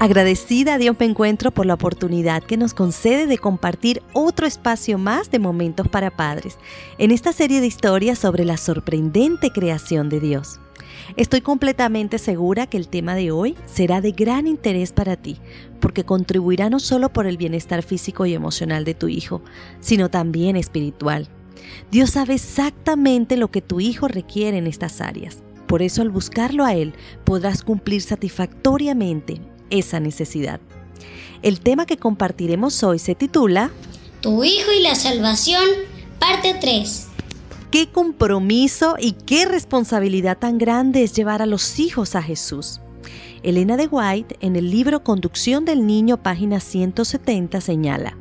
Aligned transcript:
Agradecida 0.00 0.74
a 0.74 0.78
Dios 0.78 0.96
me 0.98 1.06
encuentro 1.06 1.52
por 1.52 1.66
la 1.66 1.74
oportunidad 1.74 2.42
que 2.42 2.56
nos 2.56 2.74
concede 2.74 3.26
de 3.26 3.38
compartir 3.38 4.02
otro 4.12 4.46
espacio 4.46 4.98
más 4.98 5.30
de 5.30 5.38
momentos 5.38 5.88
para 5.88 6.10
padres 6.10 6.58
en 6.98 7.12
esta 7.12 7.32
serie 7.32 7.60
de 7.60 7.68
historias 7.68 8.18
sobre 8.18 8.44
la 8.44 8.56
sorprendente 8.56 9.50
creación 9.50 10.08
de 10.08 10.20
Dios. 10.20 10.60
Estoy 11.16 11.42
completamente 11.42 12.18
segura 12.18 12.66
que 12.66 12.76
el 12.76 12.88
tema 12.88 13.14
de 13.14 13.30
hoy 13.30 13.56
será 13.66 14.00
de 14.00 14.12
gran 14.12 14.46
interés 14.46 14.92
para 14.92 15.16
ti, 15.16 15.38
porque 15.80 16.04
contribuirá 16.04 16.70
no 16.70 16.80
solo 16.80 17.12
por 17.12 17.26
el 17.26 17.36
bienestar 17.36 17.82
físico 17.82 18.26
y 18.26 18.34
emocional 18.34 18.84
de 18.84 18.94
tu 18.94 19.08
hijo, 19.08 19.42
sino 19.80 20.10
también 20.10 20.56
espiritual. 20.56 21.28
Dios 21.90 22.10
sabe 22.10 22.34
exactamente 22.34 23.36
lo 23.36 23.50
que 23.50 23.62
tu 23.62 23.80
hijo 23.80 24.08
requiere 24.08 24.58
en 24.58 24.66
estas 24.66 25.00
áreas. 25.00 25.42
Por 25.66 25.82
eso 25.82 26.02
al 26.02 26.10
buscarlo 26.10 26.64
a 26.64 26.74
Él 26.74 26.94
podrás 27.24 27.62
cumplir 27.62 28.02
satisfactoriamente 28.02 29.40
esa 29.70 30.00
necesidad. 30.00 30.60
El 31.42 31.60
tema 31.60 31.86
que 31.86 31.98
compartiremos 31.98 32.82
hoy 32.82 32.98
se 32.98 33.14
titula 33.14 33.70
Tu 34.20 34.44
hijo 34.44 34.72
y 34.72 34.82
la 34.82 34.94
salvación, 34.94 35.64
parte 36.18 36.56
3. 36.60 37.08
Qué 37.70 37.90
compromiso 37.90 38.96
y 38.98 39.12
qué 39.12 39.46
responsabilidad 39.46 40.38
tan 40.38 40.58
grande 40.58 41.02
es 41.02 41.12
llevar 41.12 41.42
a 41.42 41.46
los 41.46 41.78
hijos 41.78 42.14
a 42.14 42.22
Jesús. 42.22 42.80
Elena 43.42 43.76
de 43.76 43.88
White, 43.88 44.36
en 44.40 44.56
el 44.56 44.70
libro 44.70 45.04
Conducción 45.04 45.64
del 45.66 45.86
Niño, 45.86 46.22
página 46.22 46.60
170, 46.60 47.60
señala, 47.60 48.16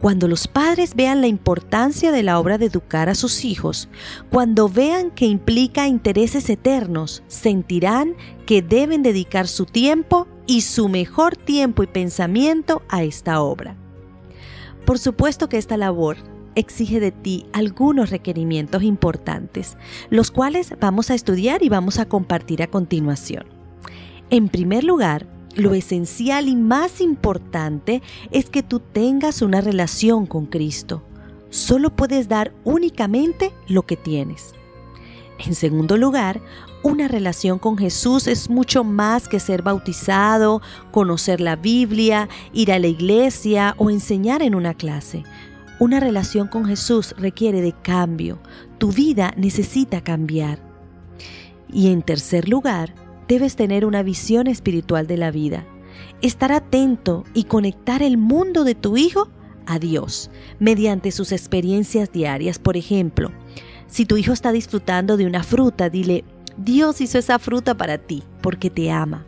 cuando 0.00 0.28
los 0.28 0.46
padres 0.46 0.94
vean 0.94 1.20
la 1.20 1.26
importancia 1.26 2.12
de 2.12 2.22
la 2.22 2.38
obra 2.38 2.58
de 2.58 2.66
educar 2.66 3.08
a 3.08 3.14
sus 3.14 3.44
hijos, 3.44 3.88
cuando 4.30 4.68
vean 4.68 5.10
que 5.10 5.26
implica 5.26 5.88
intereses 5.88 6.48
eternos, 6.48 7.22
sentirán 7.28 8.14
que 8.46 8.62
deben 8.62 9.02
dedicar 9.02 9.48
su 9.48 9.66
tiempo 9.66 10.26
y 10.46 10.62
su 10.62 10.88
mejor 10.88 11.36
tiempo 11.36 11.82
y 11.82 11.86
pensamiento 11.86 12.82
a 12.88 13.02
esta 13.02 13.40
obra. 13.40 13.76
Por 14.84 14.98
supuesto 14.98 15.48
que 15.48 15.58
esta 15.58 15.76
labor 15.76 16.16
exige 16.54 17.00
de 17.00 17.12
ti 17.12 17.46
algunos 17.52 18.10
requerimientos 18.10 18.82
importantes, 18.82 19.76
los 20.10 20.30
cuales 20.30 20.74
vamos 20.80 21.10
a 21.10 21.14
estudiar 21.14 21.62
y 21.62 21.68
vamos 21.68 21.98
a 21.98 22.06
compartir 22.06 22.62
a 22.62 22.66
continuación. 22.68 23.44
En 24.30 24.48
primer 24.48 24.82
lugar, 24.82 25.26
lo 25.54 25.74
esencial 25.74 26.48
y 26.48 26.56
más 26.56 27.00
importante 27.00 28.02
es 28.30 28.50
que 28.50 28.62
tú 28.62 28.80
tengas 28.80 29.42
una 29.42 29.60
relación 29.60 30.26
con 30.26 30.46
Cristo. 30.46 31.02
Solo 31.50 31.94
puedes 31.94 32.28
dar 32.28 32.52
únicamente 32.64 33.52
lo 33.68 33.82
que 33.82 33.96
tienes. 33.96 34.54
En 35.38 35.54
segundo 35.54 35.96
lugar, 35.96 36.40
una 36.82 37.08
relación 37.08 37.58
con 37.58 37.76
Jesús 37.76 38.26
es 38.26 38.48
mucho 38.48 38.84
más 38.84 39.28
que 39.28 39.40
ser 39.40 39.62
bautizado, 39.62 40.62
conocer 40.92 41.40
la 41.40 41.56
Biblia, 41.56 42.28
ir 42.52 42.72
a 42.72 42.78
la 42.78 42.86
iglesia 42.86 43.74
o 43.76 43.90
enseñar 43.90 44.42
en 44.42 44.54
una 44.54 44.72
clase. 44.74 45.24
Una 45.78 46.00
relación 46.00 46.48
con 46.48 46.64
Jesús 46.64 47.14
requiere 47.18 47.60
de 47.60 47.72
cambio. 47.72 48.38
Tu 48.78 48.92
vida 48.92 49.34
necesita 49.36 50.00
cambiar. 50.00 50.58
Y 51.70 51.92
en 51.92 52.00
tercer 52.02 52.48
lugar, 52.48 52.94
debes 53.28 53.56
tener 53.56 53.84
una 53.84 54.02
visión 54.02 54.46
espiritual 54.46 55.06
de 55.06 55.18
la 55.18 55.30
vida. 55.30 55.66
Estar 56.22 56.50
atento 56.50 57.24
y 57.34 57.44
conectar 57.44 58.02
el 58.02 58.16
mundo 58.16 58.64
de 58.64 58.74
tu 58.74 58.96
hijo 58.96 59.28
a 59.66 59.78
Dios 59.78 60.30
mediante 60.60 61.10
sus 61.10 61.32
experiencias 61.32 62.10
diarias. 62.10 62.58
Por 62.58 62.76
ejemplo, 62.76 63.32
si 63.88 64.06
tu 64.06 64.16
hijo 64.16 64.32
está 64.32 64.52
disfrutando 64.52 65.16
de 65.16 65.26
una 65.26 65.42
fruta, 65.42 65.88
dile, 65.88 66.24
Dios 66.56 67.00
hizo 67.00 67.18
esa 67.18 67.38
fruta 67.38 67.76
para 67.76 67.98
ti 67.98 68.22
porque 68.40 68.70
te 68.70 68.90
ama. 68.90 69.24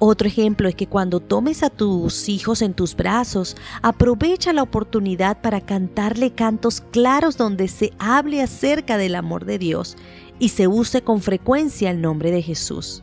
Otro 0.00 0.28
ejemplo 0.28 0.68
es 0.68 0.76
que 0.76 0.86
cuando 0.86 1.18
tomes 1.18 1.64
a 1.64 1.70
tus 1.70 2.28
hijos 2.28 2.62
en 2.62 2.72
tus 2.72 2.94
brazos, 2.94 3.56
aprovecha 3.82 4.52
la 4.52 4.62
oportunidad 4.62 5.40
para 5.40 5.60
cantarle 5.60 6.30
cantos 6.30 6.80
claros 6.92 7.36
donde 7.36 7.66
se 7.66 7.92
hable 7.98 8.40
acerca 8.40 8.96
del 8.96 9.16
amor 9.16 9.44
de 9.44 9.58
Dios 9.58 9.96
y 10.38 10.50
se 10.50 10.68
use 10.68 11.02
con 11.02 11.20
frecuencia 11.20 11.90
el 11.90 12.00
nombre 12.00 12.30
de 12.30 12.42
Jesús. 12.42 13.02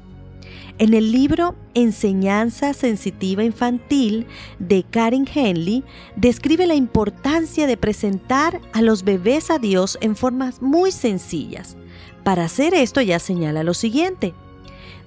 En 0.78 0.94
el 0.94 1.14
libro 1.14 1.56
Enseñanza 1.74 2.74
Sensitiva 2.74 3.46
Infantil 3.46 4.28
de 4.60 4.84
Karen 4.84 5.26
Henley 5.34 5.86
describe 6.18 6.68
la 6.68 6.76
importancia 6.76 7.66
de 7.66 7.78
presentar 7.78 8.60
a 8.74 8.82
los 8.82 9.04
bebés 9.04 9.50
a 9.52 9.58
Dios 9.58 9.98
en 10.02 10.18
formas 10.18 10.62
muy 10.62 10.92
sencillas. 10.92 11.78
Para 12.26 12.44
hacer 12.44 12.74
esto 12.74 13.00
ya 13.00 13.20
señala 13.20 13.64
lo 13.64 13.74
siguiente. 13.74 14.34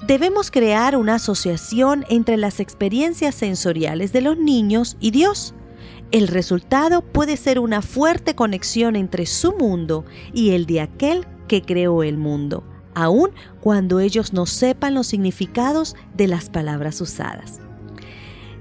Debemos 0.07 0.51
crear 0.51 0.97
una 0.97 1.17
asociación 1.17 2.07
entre 2.09 2.39
las 2.39 2.61
experiencias 2.61 3.35
sensoriales 3.35 4.11
de 4.15 4.23
los 4.23 4.39
niños 4.39 4.97
y 5.01 5.11
Dios. 5.11 5.55
El 6.13 6.29
resultado 6.29 7.03
puede 7.03 7.37
ser 7.37 7.59
una 7.59 7.83
fuerte 7.83 8.35
conexión 8.35 8.97
entre 8.97 9.27
su 9.27 9.53
mundo 9.53 10.07
y 10.33 10.53
el 10.53 10.65
de 10.65 10.81
aquel 10.81 11.27
que 11.47 11.61
creó 11.61 12.03
el 12.03 12.17
mundo, 12.17 12.65
aun 13.03 13.31
cuando 13.61 14.01
ellos 14.01 14.33
no 14.33 14.47
sepan 14.47 14.95
los 14.95 15.07
significados 15.07 15.97
de 16.15 16.29
las 16.29 16.51
palabras 16.51 17.01
usadas. 17.01 17.61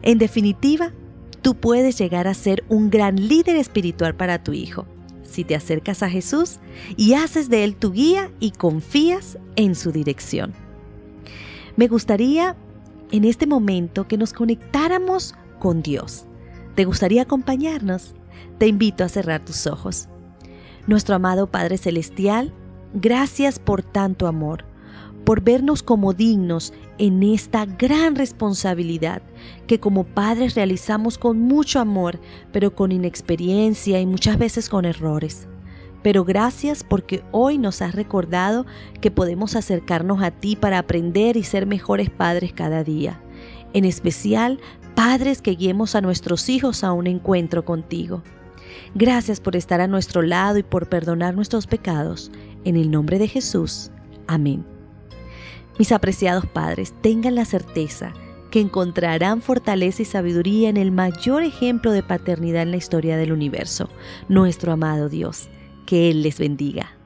En 0.01 0.17
definitiva, 0.17 0.93
tú 1.41 1.55
puedes 1.55 1.97
llegar 1.97 2.27
a 2.27 2.33
ser 2.33 2.63
un 2.69 2.89
gran 2.89 3.27
líder 3.27 3.55
espiritual 3.55 4.15
para 4.15 4.43
tu 4.43 4.53
hijo 4.53 4.85
si 5.23 5.43
te 5.43 5.55
acercas 5.55 6.03
a 6.03 6.09
Jesús 6.09 6.59
y 6.95 7.13
haces 7.13 7.49
de 7.49 7.63
Él 7.63 7.75
tu 7.75 7.91
guía 7.91 8.31
y 8.39 8.51
confías 8.51 9.37
en 9.55 9.75
su 9.75 9.91
dirección. 9.91 10.53
Me 11.75 11.87
gustaría 11.87 12.55
en 13.11 13.23
este 13.23 13.45
momento 13.45 14.07
que 14.07 14.17
nos 14.17 14.33
conectáramos 14.33 15.35
con 15.59 15.81
Dios. 15.81 16.25
¿Te 16.75 16.85
gustaría 16.85 17.23
acompañarnos? 17.23 18.15
Te 18.57 18.67
invito 18.67 19.03
a 19.03 19.09
cerrar 19.09 19.43
tus 19.43 19.67
ojos. 19.67 20.07
Nuestro 20.87 21.15
amado 21.15 21.47
Padre 21.47 21.77
Celestial, 21.77 22.53
Gracias 22.93 23.59
por 23.59 23.83
tanto 23.83 24.27
amor, 24.27 24.65
por 25.25 25.41
vernos 25.41 25.83
como 25.83 26.13
dignos 26.13 26.73
en 26.97 27.21
esta 27.21 27.65
gran 27.65 28.15
responsabilidad 28.15 29.21
que 29.67 29.79
como 29.79 30.05
padres 30.05 30.55
realizamos 30.55 31.17
con 31.17 31.39
mucho 31.39 31.79
amor, 31.79 32.19
pero 32.51 32.73
con 32.73 32.91
inexperiencia 32.91 33.99
y 33.99 34.05
muchas 34.05 34.37
veces 34.37 34.69
con 34.69 34.85
errores. 34.85 35.47
Pero 36.01 36.23
gracias 36.23 36.83
porque 36.83 37.23
hoy 37.31 37.57
nos 37.57 37.81
has 37.81 37.93
recordado 37.93 38.65
que 39.01 39.11
podemos 39.11 39.55
acercarnos 39.55 40.23
a 40.23 40.31
ti 40.31 40.55
para 40.55 40.79
aprender 40.79 41.35
y 41.35 41.43
ser 41.43 41.65
mejores 41.65 42.09
padres 42.09 42.53
cada 42.53 42.83
día. 42.83 43.21
En 43.73 43.83
especial, 43.83 44.59
padres 44.95 45.41
que 45.41 45.55
guiemos 45.55 45.95
a 45.95 46.01
nuestros 46.01 46.47
hijos 46.47 46.83
a 46.83 46.93
un 46.93 47.07
encuentro 47.07 47.65
contigo. 47.65 48.23
Gracias 48.95 49.39
por 49.39 49.55
estar 49.55 49.81
a 49.81 49.87
nuestro 49.87 50.21
lado 50.21 50.57
y 50.57 50.63
por 50.63 50.87
perdonar 50.87 51.35
nuestros 51.35 51.67
pecados. 51.67 52.31
En 52.67 52.75
el 52.75 52.91
nombre 52.91 53.17
de 53.17 53.29
Jesús. 53.29 53.91
Amén. 54.27 54.65
Mis 55.79 55.93
apreciados 55.93 56.45
padres, 56.47 56.93
tengan 56.99 57.35
la 57.35 57.45
certeza 57.45 58.13
que 58.51 58.59
encontrarán 58.59 59.41
fortaleza 59.41 60.01
y 60.01 60.05
sabiduría 60.05 60.67
en 60.67 60.75
el 60.75 60.91
mayor 60.91 61.43
ejemplo 61.43 61.93
de 61.93 62.03
paternidad 62.03 62.63
en 62.63 62.71
la 62.71 62.77
historia 62.77 63.15
del 63.15 63.31
universo, 63.31 63.87
nuestro 64.27 64.73
amado 64.73 65.07
Dios. 65.07 65.47
Que 65.85 66.11
Él 66.11 66.23
les 66.23 66.39
bendiga. 66.39 66.96